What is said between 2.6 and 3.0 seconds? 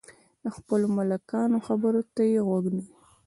نیوی.